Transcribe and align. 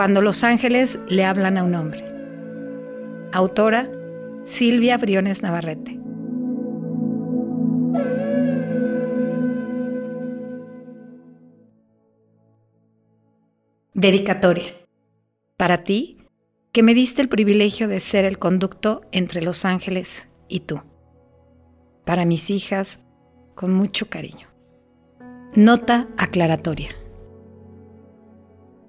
Cuando 0.00 0.22
los 0.22 0.44
ángeles 0.44 0.98
le 1.08 1.26
hablan 1.26 1.58
a 1.58 1.62
un 1.62 1.74
hombre. 1.74 2.02
Autora 3.34 3.86
Silvia 4.44 4.96
Briones 4.96 5.42
Navarrete. 5.42 6.00
Dedicatoria. 13.92 14.72
Para 15.58 15.76
ti, 15.76 16.16
que 16.72 16.82
me 16.82 16.94
diste 16.94 17.20
el 17.20 17.28
privilegio 17.28 17.86
de 17.86 18.00
ser 18.00 18.24
el 18.24 18.38
conducto 18.38 19.02
entre 19.12 19.42
los 19.42 19.66
ángeles 19.66 20.28
y 20.48 20.60
tú. 20.60 20.80
Para 22.06 22.24
mis 22.24 22.48
hijas, 22.48 23.00
con 23.54 23.74
mucho 23.74 24.08
cariño. 24.08 24.48
Nota 25.54 26.08
aclaratoria. 26.16 26.99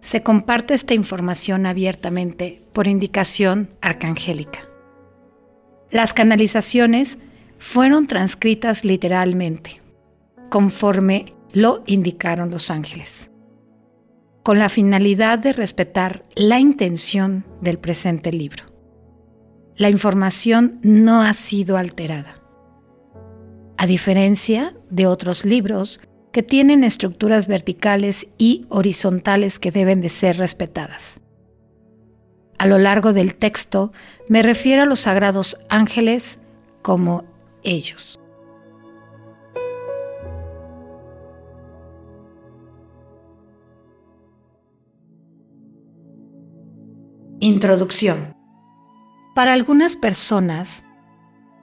Se 0.01 0.23
comparte 0.23 0.73
esta 0.73 0.93
información 0.93 1.65
abiertamente 1.65 2.61
por 2.73 2.87
indicación 2.87 3.69
arcangélica. 3.81 4.59
Las 5.89 6.13
canalizaciones 6.13 7.17
fueron 7.59 8.07
transcritas 8.07 8.83
literalmente, 8.83 9.81
conforme 10.49 11.33
lo 11.53 11.83
indicaron 11.85 12.49
los 12.49 12.71
ángeles 12.71 13.31
con 14.43 14.57
la 14.57 14.69
finalidad 14.69 15.39
de 15.39 15.53
respetar 15.53 16.25
la 16.35 16.59
intención 16.59 17.45
del 17.61 17.77
presente 17.77 18.31
libro. 18.31 18.65
La 19.75 19.89
información 19.89 20.79
no 20.83 21.21
ha 21.21 21.33
sido 21.33 21.77
alterada. 21.77 22.41
A 23.77 23.85
diferencia 23.85 24.75
de 24.89 25.07
otros 25.07 25.45
libros 25.45 26.01
que 26.31 26.43
tienen 26.43 26.83
estructuras 26.83 27.47
verticales 27.47 28.27
y 28.37 28.65
horizontales 28.69 29.59
que 29.59 29.71
deben 29.71 30.01
de 30.01 30.09
ser 30.09 30.37
respetadas. 30.37 31.19
A 32.57 32.67
lo 32.67 32.77
largo 32.77 33.11
del 33.13 33.35
texto 33.35 33.91
me 34.29 34.41
refiero 34.41 34.83
a 34.83 34.85
los 34.85 34.99
sagrados 34.99 35.57
ángeles 35.69 36.39
como 36.81 37.25
ellos. 37.63 38.17
Introducción. 47.39 48.35
Para 49.33 49.53
algunas 49.53 49.95
personas, 49.95 50.83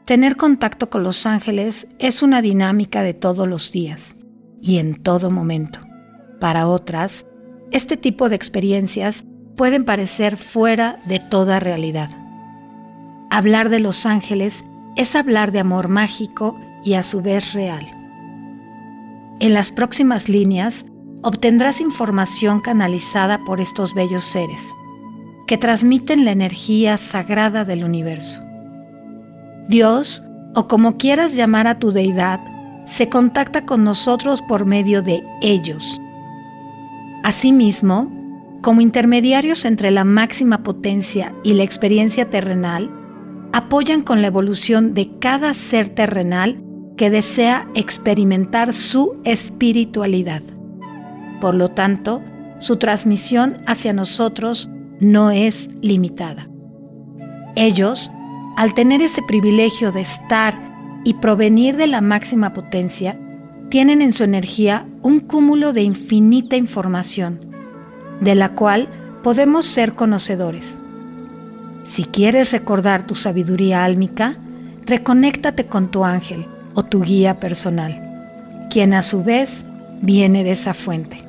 tener 0.05 0.37
contacto 0.37 0.91
con 0.91 1.05
los 1.05 1.25
ángeles 1.25 1.87
es 2.01 2.25
una 2.25 2.43
dinámica 2.43 3.03
de 3.03 3.15
todos 3.15 3.47
los 3.47 3.71
días 3.71 4.18
y 4.61 4.79
en 4.79 4.95
todo 4.95 5.31
momento. 5.31 5.81
Para 6.41 6.67
otras, 6.69 7.27
este 7.71 7.97
tipo 7.97 8.29
de 8.29 8.37
experiencias 8.37 9.25
pueden 9.57 9.85
parecer 9.85 10.37
fuera 10.37 11.01
de 11.07 11.19
toda 11.19 11.61
realidad. 11.61 12.11
Hablar 13.31 13.69
de 13.69 13.81
los 13.81 14.07
ángeles 14.07 14.65
es 14.97 15.15
hablar 15.15 15.53
de 15.53 15.61
amor 15.61 15.89
mágico 15.89 16.57
y 16.85 16.95
a 16.95 17.03
su 17.03 17.21
vez 17.21 17.53
real. 17.53 17.87
En 19.41 19.55
las 19.55 19.71
próximas 19.71 20.29
líneas 20.29 20.85
obtendrás 21.23 21.81
información 21.81 22.61
canalizada 22.61 23.45
por 23.45 23.61
estos 23.61 23.95
bellos 23.95 24.25
seres 24.25 24.63
que 25.47 25.59
transmiten 25.59 26.25
la 26.25 26.33
energía 26.33 26.99
sagrada 26.99 27.65
del 27.65 27.83
universo. 27.83 28.41
Dios, 29.69 30.23
o 30.55 30.69
como 30.69 30.99
quieras 30.99 31.35
llamar 31.35 31.67
a 31.67 31.79
tu 31.79 31.91
deidad, 31.91 32.41
se 32.89 33.09
contacta 33.09 33.67
con 33.67 33.85
nosotros 33.85 34.41
por 34.43 34.65
medio 34.65 35.03
de 35.03 35.23
ellos. 35.43 36.01
Asimismo, 37.23 38.11
como 38.63 38.81
intermediarios 38.81 39.65
entre 39.65 39.91
la 39.91 40.05
máxima 40.05 40.63
potencia 40.63 41.35
y 41.45 41.53
la 41.53 41.63
experiencia 41.65 42.31
terrenal, 42.31 42.91
apoyan 43.53 44.03
con 44.03 44.23
la 44.23 44.29
evolución 44.29 44.95
de 44.95 45.11
cada 45.21 45.55
ser 45.55 45.91
terrenal 45.91 46.61
que 46.97 47.11
desea 47.11 47.69
experimentar 47.75 48.73
su 48.73 49.17
espiritualidad. 49.25 50.43
Por 51.41 51.55
lo 51.55 51.71
tanto, 51.71 52.23
su 52.59 52.79
transmisión 52.79 53.59
hacia 53.67 53.93
nosotros 53.93 54.71
no 54.99 55.31
es 55.31 55.69
limitada. 55.81 56.49
Ellos, 57.55 58.11
al 58.57 58.75
tener 58.75 59.03
ese 59.03 59.23
privilegio 59.23 59.93
de 59.93 60.01
estar 60.01 60.68
y 61.09 61.15
provenir 61.15 61.79
de 61.79 61.87
la 61.87 62.03
máxima 62.03 62.53
potencia, 62.53 63.19
tienen 63.71 64.03
en 64.03 64.13
su 64.13 64.25
energía 64.25 64.87
un 65.01 65.21
cúmulo 65.21 65.73
de 65.73 65.81
infinita 65.81 66.55
información, 66.55 67.41
de 68.21 68.35
la 68.35 68.51
cual 68.51 68.91
podemos 69.23 69.65
ser 69.65 69.95
conocedores. 69.95 70.77
Si 71.87 72.05
quieres 72.05 72.53
recordar 72.53 73.07
tu 73.07 73.15
sabiduría 73.15 73.87
álmica, 73.87 74.37
reconéctate 74.85 75.65
con 75.65 75.91
tu 75.91 76.05
ángel 76.05 76.45
o 76.75 76.83
tu 76.83 77.01
guía 77.01 77.41
personal, 77.41 78.69
quien 78.69 78.93
a 78.93 79.03
su 79.03 79.25
vez 79.25 79.65
viene 80.03 80.45
de 80.45 80.53
esa 80.53 80.75
fuente. 80.75 81.25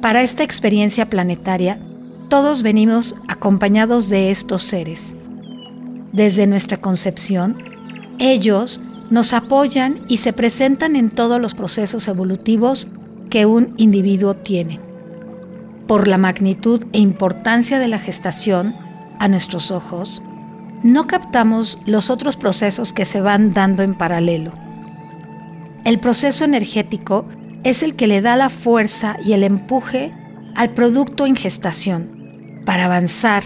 Para 0.00 0.22
esta 0.22 0.44
experiencia 0.44 1.10
planetaria, 1.10 1.80
todos 2.28 2.62
venimos 2.62 3.16
acompañados 3.26 4.08
de 4.08 4.30
estos 4.30 4.62
seres. 4.62 5.16
Desde 6.12 6.46
nuestra 6.46 6.76
concepción, 6.76 7.66
ellos 8.18 8.80
nos 9.10 9.32
apoyan 9.32 9.98
y 10.08 10.18
se 10.18 10.32
presentan 10.32 10.96
en 10.96 11.10
todos 11.10 11.40
los 11.40 11.54
procesos 11.54 12.08
evolutivos 12.08 12.88
que 13.30 13.46
un 13.46 13.74
individuo 13.76 14.36
tiene. 14.36 14.80
Por 15.86 16.08
la 16.08 16.18
magnitud 16.18 16.84
e 16.92 16.98
importancia 16.98 17.78
de 17.78 17.88
la 17.88 17.98
gestación, 17.98 18.74
a 19.18 19.28
nuestros 19.28 19.70
ojos, 19.70 20.22
no 20.82 21.06
captamos 21.06 21.80
los 21.86 22.10
otros 22.10 22.36
procesos 22.36 22.92
que 22.92 23.04
se 23.04 23.20
van 23.20 23.52
dando 23.52 23.82
en 23.82 23.94
paralelo. 23.94 24.52
El 25.84 25.98
proceso 25.98 26.44
energético 26.44 27.24
es 27.64 27.82
el 27.82 27.96
que 27.96 28.06
le 28.06 28.20
da 28.20 28.36
la 28.36 28.50
fuerza 28.50 29.16
y 29.24 29.32
el 29.32 29.42
empuje 29.42 30.12
al 30.54 30.70
producto 30.70 31.26
en 31.26 31.34
gestación 31.34 32.62
para 32.64 32.84
avanzar 32.84 33.42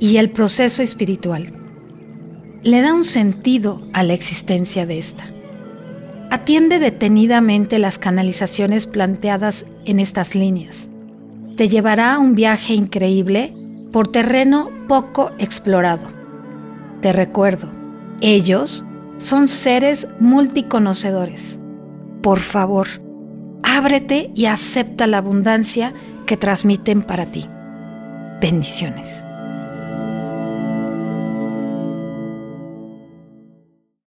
y 0.00 0.16
el 0.18 0.30
proceso 0.30 0.82
espiritual. 0.82 1.63
Le 2.64 2.80
da 2.80 2.94
un 2.94 3.04
sentido 3.04 3.82
a 3.92 4.02
la 4.02 4.14
existencia 4.14 4.86
de 4.86 4.98
esta. 4.98 5.26
Atiende 6.30 6.78
detenidamente 6.78 7.78
las 7.78 7.98
canalizaciones 7.98 8.86
planteadas 8.86 9.66
en 9.84 10.00
estas 10.00 10.34
líneas. 10.34 10.88
Te 11.58 11.68
llevará 11.68 12.14
a 12.14 12.18
un 12.18 12.34
viaje 12.34 12.72
increíble 12.72 13.54
por 13.92 14.08
terreno 14.08 14.70
poco 14.88 15.30
explorado. 15.38 16.08
Te 17.02 17.12
recuerdo, 17.12 17.68
ellos 18.22 18.86
son 19.18 19.48
seres 19.48 20.08
multiconocedores. 20.18 21.58
Por 22.22 22.40
favor, 22.40 22.88
ábrete 23.62 24.30
y 24.34 24.46
acepta 24.46 25.06
la 25.06 25.18
abundancia 25.18 25.92
que 26.24 26.38
transmiten 26.38 27.02
para 27.02 27.26
ti. 27.26 27.46
Bendiciones. 28.40 29.22